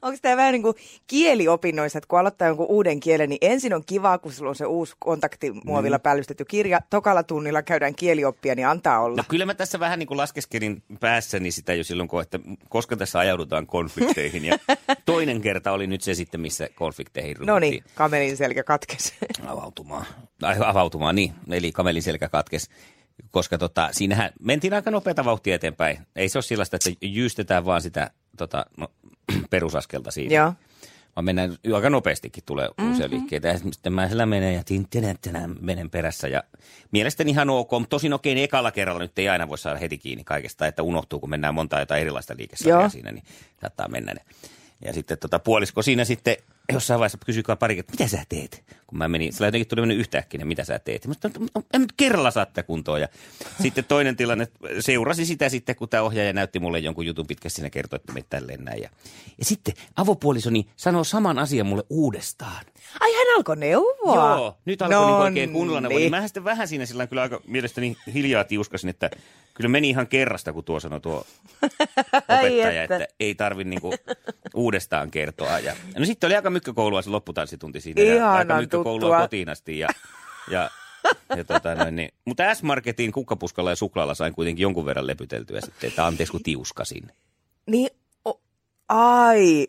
Onko 0.03 0.19
tämä 0.23 0.37
vähän 0.37 0.53
niin 0.53 0.63
kuin 0.63 0.75
kieliopinnoissa, 1.07 1.99
että 1.99 2.09
kun 2.09 2.19
aloittaa 2.19 2.49
jonkun 2.49 2.67
uuden 2.69 3.01
kielen, 3.01 3.29
niin 3.29 3.39
ensin 3.41 3.75
on 3.75 3.83
kiva, 3.87 4.19
kun 4.19 4.33
sulla 4.33 4.49
on 4.49 4.57
se 4.57 4.67
uusi 4.67 4.95
kontaktimuovilla 4.99 5.97
mm. 5.97 6.03
päällystetty 6.03 6.45
kirja. 6.45 6.81
Tokalla 6.91 7.23
tunnilla 7.23 7.63
käydään 7.63 7.95
kielioppia, 7.95 8.55
niin 8.55 8.67
antaa 8.67 9.01
olla. 9.01 9.17
No 9.17 9.25
kyllä 9.29 9.47
mä 9.47 9.55
tässä 9.55 9.81
vähän 9.81 9.99
niin 9.99 10.07
kuin 10.07 10.19
laskeskelin 10.19 10.83
päässäni 11.01 11.51
sitä 11.51 11.75
jo 11.75 11.85
silloin, 11.85 12.09
kun, 12.09 12.23
että 12.23 12.39
koska 12.69 12.97
tässä 12.97 13.19
ajaudutaan 13.19 13.67
konflikteihin. 13.67 14.45
Ja 14.45 14.59
toinen 15.07 15.41
kerta 15.41 15.73
oli 15.73 15.87
nyt 15.87 16.03
se 16.03 16.15
sitten, 16.15 16.41
missä 16.41 16.69
konflikteihin 16.75 17.37
No 17.41 17.59
niin, 17.59 17.85
kamelin 17.95 18.37
selkä 18.37 18.65
katkesi. 18.65 19.15
avautumaan. 19.47 20.07
Ai, 20.43 20.57
avautumaan, 20.65 21.15
niin. 21.15 21.33
Eli 21.51 21.73
kamelin 21.73 22.03
selkä 22.03 22.29
katkes. 22.29 22.69
Koska 23.31 23.59
tota, 23.59 23.89
siinähän 23.93 24.31
mentiin 24.41 24.75
aika 24.75 24.91
nopeata 24.91 25.25
vauhtia 25.25 25.55
eteenpäin. 25.55 25.99
Ei 26.17 26.29
se 26.29 26.39
ole 26.39 26.43
sellaista, 26.43 26.77
että 26.77 27.07
jyystetään 27.07 27.65
vaan 27.65 27.83
sitä 27.83 28.11
tota, 28.37 28.67
no, 28.77 28.91
perusaskelta 29.51 30.11
siinä. 30.11 30.35
Joo. 30.35 30.53
Vaan 31.17 31.25
mennään 31.25 31.57
aika 31.75 31.91
nopeastikin 31.91 32.45
tulee 32.47 32.69
mm-hmm. 32.69 32.91
uusia 32.91 33.11
liikkeitä. 33.11 33.49
Ja 33.49 33.59
sitten 33.59 33.93
mä 33.93 34.07
siellä 34.07 34.27
menen 34.27 34.55
ja 34.55 34.65
tintinättänä 34.65 35.49
menen 35.61 35.91
perässä. 35.91 36.29
Ja 36.29 36.43
mielestäni 36.91 37.31
ihan 37.31 37.51
ok, 37.51 37.71
mutta 37.71 37.89
tosin 37.89 38.13
okei, 38.13 38.35
niin 38.35 38.45
ekalla 38.45 38.71
kerralla 38.71 39.01
nyt 39.01 39.19
ei 39.19 39.29
aina 39.29 39.49
voi 39.49 39.59
saada 39.59 39.79
heti 39.79 39.99
kiinni 39.99 40.25
kaikesta, 40.25 40.67
että 40.67 40.83
unohtuu, 40.83 41.21
kun 41.21 41.31
mennään 41.31 41.55
monta 41.55 41.81
jotain 41.81 42.01
erilaista 42.01 42.35
liikesarjaa 42.39 42.89
siinä, 42.89 43.13
niin 43.13 43.25
saattaa 43.61 43.89
mennä 43.89 44.15
ne. 44.15 44.21
Ja 44.85 44.93
sitten 44.93 45.19
tota, 45.19 45.39
puolisko 45.39 45.83
siinä 45.83 46.05
sitten 46.05 46.37
jossain 46.73 47.01
vaiheessa 47.01 47.19
kysyi 47.27 47.43
pari, 47.59 47.79
että 47.79 47.93
mitä 47.93 48.07
sä 48.07 48.25
teet? 48.29 48.65
Kun 48.87 48.99
mä 48.99 49.09
menin, 49.09 49.33
sillä 49.33 49.47
jotenkin 49.47 49.69
tuli 49.69 49.77
tämmöinen 49.77 49.97
yhtäkkinen, 49.97 50.47
mitä 50.47 50.65
sä 50.65 50.79
teet? 50.79 51.07
Mä 51.07 51.15
sanoin, 51.23 51.51
en 51.75 51.81
nyt 51.81 51.93
kerralla 51.97 52.31
saa 52.31 52.47
tätä 52.47 52.63
kuntoon. 52.63 53.01
Ja 53.01 53.09
sitten 53.63 53.85
toinen 53.85 54.17
tilanne, 54.17 54.49
seurasi 54.81 55.27
sitä 55.27 55.49
sitten, 55.49 55.77
kun 55.77 55.89
tämä 55.89 56.03
ohjaaja 56.03 56.33
näytti 56.33 56.59
mulle 56.59 56.79
jonkun 56.79 57.07
jutun 57.07 57.27
pitkä 57.27 57.49
siinä 57.49 57.71
kertoi, 57.71 57.97
että 57.97 58.13
me 58.13 58.25
tälleen 58.31 58.65
näin. 58.65 58.83
Ja, 58.83 58.91
ja 59.39 59.45
sitten 59.45 59.75
avopuolisoni 59.97 60.69
sanoo 60.77 61.05
saman 61.05 61.39
asian 61.39 61.67
mulle 61.67 61.85
uudestaan. 61.91 62.65
Ai 63.01 63.13
hän 63.13 63.37
alkoi 63.37 63.57
neuvoa. 63.57 64.15
Joo, 64.15 64.59
nyt 64.65 64.83
alkoi 64.83 64.97
no 64.97 65.07
niin 65.07 65.17
oikein 65.17 65.53
kunnolla 65.53 65.81
neuvo. 65.81 65.95
niin. 65.95 66.01
Niin 66.01 66.23
mä 66.23 66.27
sitten 66.27 66.45
vähän 66.45 66.69
siinä 66.69 66.87
sillä 66.87 67.07
kyllä 67.07 67.23
aika 67.23 67.41
mielestäni 67.47 67.97
hiljaa 68.15 68.45
tiuskasin, 68.45 68.91
että 68.91 69.11
kyllä 69.55 69.69
meni 69.69 69.89
ihan 69.89 70.07
kerrasta, 70.07 70.53
kun 70.53 70.65
tuo 70.65 70.81
sanoi 70.81 71.01
tuo 71.01 71.17
opettaja, 72.13 72.83
että. 72.83 72.97
että 72.97 73.15
ei 73.21 73.35
tarvi 73.35 73.65
niinku 73.65 73.95
uudestaan 74.55 75.11
kertoa. 75.11 75.59
Ja, 75.59 75.77
no 75.99 76.05
sitten 76.05 76.29
oli 76.29 76.37
aika 76.37 76.51
mykkäkoulua 76.59 77.03
se 77.03 77.11
lopputanssitunti 77.11 77.81
siinä. 77.81 78.03
ja 78.03 78.15
Ihanan 78.15 78.37
aika 78.37 78.57
mykkäkoulua 78.61 79.01
tuttua. 79.01 79.21
kotiin 79.21 79.49
asti. 79.49 79.79
Ja, 79.79 79.89
ja 80.51 80.71
ja 81.37 81.45
tota 81.45 81.75
noin, 81.75 81.97
niin. 81.97 82.11
Mutta 82.25 82.55
S-Marketin 82.55 83.13
kukkapuskalla 83.13 83.71
ja 83.71 83.77
suklaalla 83.77 84.15
sain 84.15 84.35
kuitenkin 84.35 84.63
jonkun 84.63 84.87
verran 84.87 85.07
lepyteltyä 85.07 85.61
sitten, 85.61 85.89
että 85.89 86.07
anteeksi 86.07 86.33
kun 86.33 86.43
tiuskasin. 86.43 87.13
Niin, 87.67 87.89
o, 88.29 88.41
ai. 88.89 89.67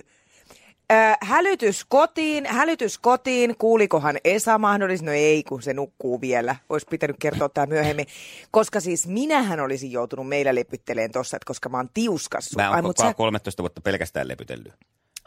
Äh, 0.92 1.18
hälytys 1.22 1.86
kotiin, 1.90 2.46
hälytys 2.46 2.98
kotiin. 2.98 3.56
Kuulikohan 3.58 4.18
Esa 4.24 4.58
mahdollisesti? 4.58 5.06
No 5.06 5.12
ei, 5.12 5.44
kun 5.44 5.62
se 5.62 5.74
nukkuu 5.74 6.22
vielä. 6.22 6.56
Olisi 6.70 6.88
pitänyt 6.90 7.16
kertoa 7.20 7.50
tämä 7.50 7.66
myöhemmin. 7.66 8.06
Koska 8.52 8.80
siis 8.80 9.08
minähän 9.08 9.60
olisin 9.60 9.92
joutunut 9.92 10.28
meillä 10.28 10.56
lepytteleen 10.56 11.12
tossa, 11.12 11.38
että 11.38 11.46
koska 11.48 11.70
mä 11.70 11.78
oon 11.78 11.90
tiuskassut. 11.94 12.56
Mä 12.56 12.70
oon 12.70 12.84
mut 12.84 12.98
koko 12.98 13.10
sä- 13.10 13.14
13 13.14 13.64
vuotta 13.64 13.82
pelkästään 13.82 14.28
lepytellyt. 14.28 14.74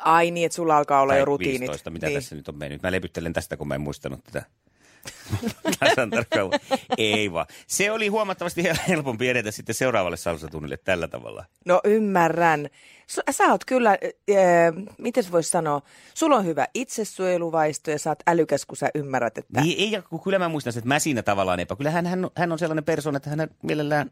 Ai 0.04 0.30
niin, 0.30 0.46
että 0.46 0.56
sulla 0.56 0.76
alkaa 0.76 1.00
olla 1.00 1.12
Tai 1.12 1.20
jo 1.20 1.24
rutiinit. 1.24 1.60
15, 1.60 1.90
mitä 1.90 2.06
niin. 2.06 2.18
tässä 2.18 2.34
nyt 2.34 2.48
on 2.48 2.58
mennyt. 2.58 2.82
Mä 2.82 2.92
lepyttelen 2.92 3.32
tästä, 3.32 3.56
kun 3.56 3.68
mä 3.68 3.74
en 3.74 3.80
muistanut 3.80 4.24
tätä. 4.24 4.42
Ei 6.98 7.32
vaan. 7.32 7.46
Se 7.66 7.92
oli 7.92 8.08
huomattavasti 8.08 8.64
helpompi 8.88 9.28
edetä 9.28 9.50
sitten 9.50 9.74
seuraavalle 9.74 10.16
salsatunnille 10.16 10.76
tällä 10.76 11.08
tavalla. 11.08 11.44
No 11.66 11.80
ymmärrän. 11.84 12.68
Sä, 13.30 13.44
oot 13.50 13.64
kyllä, 13.64 13.90
äh, 13.90 13.98
miten 14.98 15.24
voisi 15.32 15.50
sanoa, 15.50 15.82
sulla 16.14 16.36
on 16.36 16.44
hyvä 16.44 16.66
itsesuojeluvaisto 16.74 17.90
ja 17.90 17.98
sä 17.98 18.10
oot 18.10 18.22
älykäs, 18.26 18.66
kun 18.66 18.76
sä 18.76 18.90
ymmärrät, 18.94 19.38
että... 19.38 19.60
Niin, 19.60 19.94
ei, 19.94 20.02
kun 20.02 20.20
kyllä 20.20 20.38
mä 20.38 20.48
muistan, 20.48 20.72
että 20.76 20.88
mä 20.88 20.98
siinä 20.98 21.22
tavallaan 21.22 21.60
epä. 21.60 21.76
Kyllä 21.76 21.90
hän, 21.90 22.06
hän, 22.06 22.30
hän 22.36 22.52
on 22.52 22.58
sellainen 22.58 22.84
persoona, 22.84 23.16
että 23.16 23.30
hän 23.30 23.48
mielellään 23.62 24.10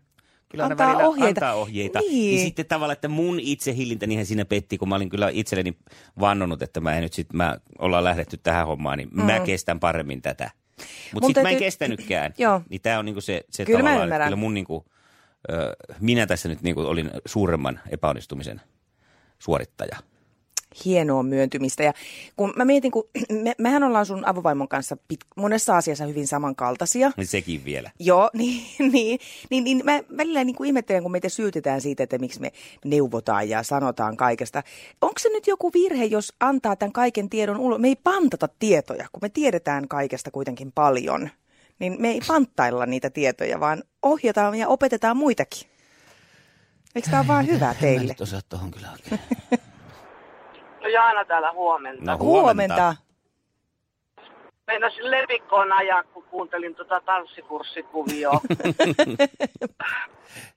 kyllä 0.51 0.65
Antaa 0.65 0.87
välillä 0.89 1.09
ohjeita. 1.09 1.29
antaa 1.47 1.55
ohjeita. 1.55 1.99
Niin. 2.01 2.39
Ja 2.39 2.45
sitten 2.45 2.67
tavallaan, 2.67 2.93
että 2.93 3.09
mun 3.09 3.41
itsehillintä 3.41 4.07
niihin 4.07 4.27
siinä 4.27 4.45
petti, 4.45 4.79
kun 4.79 4.89
mä 4.89 4.95
olin 4.95 5.09
kyllä 5.09 5.29
itselleni 5.33 5.77
vannonut, 6.21 6.63
että 6.63 6.81
mä 6.81 6.97
en 6.97 7.03
nyt 7.03 7.13
sit, 7.13 7.33
mä 7.33 7.57
ollaan 7.79 8.05
lähdetty 8.05 8.37
tähän 8.37 8.67
hommaan, 8.67 8.99
niin 8.99 9.09
mm. 9.13 9.23
mä 9.23 9.41
kestän 9.41 9.81
paremmin 9.81 10.23
tätä. 10.23 10.51
Mutta 11.15 11.27
sitten 11.27 11.43
mä 11.43 11.49
en 11.49 11.53
täytyy- 11.55 11.67
kestänytkään. 11.67 12.35
Joo. 12.39 12.63
Niin 12.69 12.81
tää 12.81 12.99
on 12.99 13.05
niinku 13.05 13.21
se, 13.21 13.45
se 13.51 13.65
Kyllä 13.65 13.83
mä 13.83 13.89
tavallaan, 13.89 14.13
että 14.13 14.25
kyllä 14.25 14.37
mun 14.37 14.55
niinku, 14.55 14.85
ö, 15.53 15.77
minä 16.01 16.27
tässä 16.27 16.49
nyt 16.49 16.63
niinku 16.63 16.81
olin 16.81 17.11
suuremman 17.27 17.81
epäonnistumisen 17.91 18.61
suorittaja. 19.39 19.97
Hienoa 20.85 21.23
myöntymistä. 21.23 21.83
Ja 21.83 21.93
kun 22.37 22.53
mä 22.57 22.65
mietin, 22.65 22.91
kun 22.91 23.05
me, 23.43 23.55
mehän 23.59 23.83
ollaan 23.83 24.07
sun 24.07 24.29
avovaimon 24.29 24.69
kanssa 24.69 24.97
pit, 25.09 25.21
monessa 25.37 25.77
asiassa 25.77 26.07
hyvin 26.07 26.27
samankaltaisia. 26.27 27.13
Niin 27.17 27.27
sekin 27.27 27.65
vielä. 27.65 27.91
Joo, 27.99 28.31
niin, 28.39 28.63
niin, 28.93 29.21
niin, 29.51 29.65
niin 29.65 29.81
mä 29.85 30.01
välillä 30.17 30.45
niin 30.45 30.57
kuin 30.57 30.67
ihmettelen, 30.67 31.03
kun 31.03 31.13
meitä 31.13 31.29
syytetään 31.29 31.81
siitä, 31.81 32.03
että 32.03 32.19
miksi 32.19 32.41
me 32.41 32.53
neuvotaan 32.85 33.49
ja 33.49 33.63
sanotaan 33.63 34.17
kaikesta. 34.17 34.63
Onko 35.01 35.19
se 35.19 35.29
nyt 35.29 35.47
joku 35.47 35.73
virhe, 35.73 36.05
jos 36.05 36.33
antaa 36.41 36.77
tämän 36.77 36.93
kaiken 36.93 37.31
tiedon 37.31 37.57
ulos? 37.61 37.79
Me 37.81 37.89
ei 37.89 37.97
pantata 37.97 38.49
tietoja, 38.59 39.07
kun 39.13 39.21
me 39.23 39.29
tiedetään 39.29 39.89
kaikesta 39.89 40.31
kuitenkin 40.31 40.73
paljon. 40.73 41.31
Niin 41.79 41.97
me 41.99 42.11
ei 42.11 42.21
panttailla 42.27 42.87
niitä 42.87 43.11
tietoja, 43.11 43.61
vaan 43.61 43.83
ohjataan 44.03 44.55
ja 44.55 44.69
opetetaan 44.69 45.17
muitakin. 45.17 45.71
Eikö 46.95 47.11
tämä 47.11 47.21
ole 47.21 47.27
vaan 47.29 47.47
hyvä 47.47 47.67
Mä 47.67 47.75
teille? 47.75 48.13
nyt 48.13 48.21
osaa 48.21 48.41
tohon 48.49 48.71
kyllä 48.71 48.93
oikein. 48.93 49.21
No 50.81 50.89
Jaana 50.89 51.25
täällä 51.25 51.53
huomenta. 51.53 52.05
No 52.05 52.13
No. 52.13 52.19
huomenta. 52.19 52.95
Meinasin 54.67 55.11
levikkoon 55.11 55.73
ajaa, 55.73 56.03
kun 56.03 56.23
kuuntelin 56.25 56.75
tuota 56.75 57.01
tanssikurssikuvioa. 57.01 58.41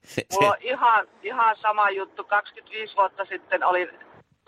Se, 0.03 0.23
Mulla 0.33 0.47
on 0.51 0.57
se, 0.61 0.67
ihan, 0.67 1.07
ihan 1.23 1.55
sama 1.61 1.89
juttu. 1.89 2.23
25 2.23 2.95
vuotta 2.95 3.25
sitten 3.25 3.63
olin 3.63 3.89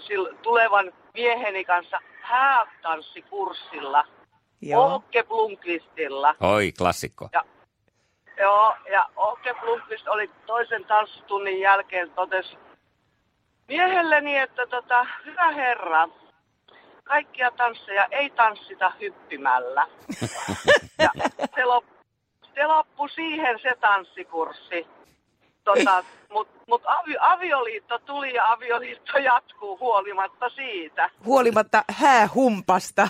sil, 0.05 0.23
tulevan 0.41 0.91
mieheni 1.13 1.65
kanssa 1.65 1.99
häätanssikurssilla. 2.21 4.05
Joo. 4.61 4.95
Åke 4.95 5.23
Blomqvistilla. 5.23 6.35
oi, 6.41 6.71
klassikko. 6.77 7.29
Ja, 7.33 7.43
joo, 8.39 8.73
ja 8.91 9.09
Åke 9.17 9.53
Blomqvist 9.53 10.07
oli 10.07 10.29
toisen 10.45 10.85
tanssitunnin 10.85 11.59
jälkeen 11.59 12.11
totesi 12.11 12.57
miehelleni, 13.67 14.37
että 14.37 14.67
tota, 14.67 15.05
hyvä 15.25 15.51
herra, 15.51 16.07
kaikkia 17.03 17.51
tansseja 17.51 18.07
ei 18.11 18.29
tanssita 18.29 18.91
hyppimällä. 19.01 19.87
ja 20.99 21.09
se, 21.55 21.65
lop, 21.65 21.85
se 22.55 22.67
loppui 22.67 23.09
siihen 23.09 23.59
se 23.61 23.75
tanssikurssi. 23.81 24.87
Tota, 25.63 26.03
Mutta 26.33 26.59
mut 26.67 26.81
avi, 26.85 27.15
avioliitto 27.19 27.99
tuli 27.99 28.33
ja 28.33 28.51
avioliitto 28.51 29.17
jatkuu 29.17 29.79
huolimatta 29.79 30.49
siitä. 30.49 31.09
Huolimatta 31.25 31.83
häähumpasta. 31.91 33.07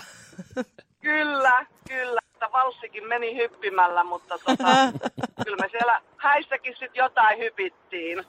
Kyllä, 1.02 1.66
kyllä. 1.88 2.20
Että 2.32 2.48
valssikin 2.52 3.08
meni 3.08 3.36
hyppimällä, 3.36 4.04
mutta 4.04 4.38
tota, 4.38 4.64
kyllä 5.44 5.56
me 5.60 5.68
siellä 5.70 6.00
häissäkin 6.16 6.72
sitten 6.72 7.02
jotain 7.02 7.38
hypittiin. 7.38 8.24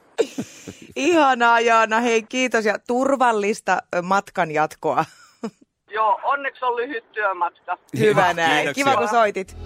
Ihanaa 0.98 1.60
Jaana, 1.60 2.00
hei 2.00 2.24
kiitos 2.24 2.66
ja 2.66 2.80
turvallista 2.88 3.78
matkan 4.04 4.52
jatkoa. 4.52 5.06
Joo, 5.92 6.20
onneksi 6.24 6.66
on 6.66 6.76
lyhyt 6.76 7.12
työmatka. 7.12 7.78
Hyvä 8.00 8.34
näin. 8.34 8.56
kiitoksia. 8.56 8.74
Kiva 8.74 8.98
kun 8.98 9.08
soitit. 9.08 9.58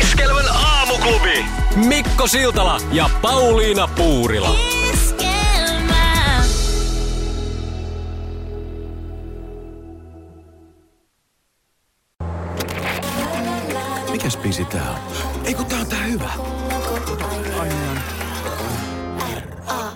Iskelmän 0.00 0.44
aamuklubi. 0.64 1.44
Mikko 1.86 2.26
Siltala 2.26 2.78
ja 2.92 3.10
Pauliina 3.22 3.88
Puurila. 3.96 4.54
Mikäs 14.10 14.36
biisi 14.36 14.64
tää 14.64 14.90
on? 14.90 14.98
Ei 15.46 15.54
kun 15.54 15.66
tää 15.66 15.80
on 15.80 15.86
tää 15.86 16.02
hyvä. 16.02 16.30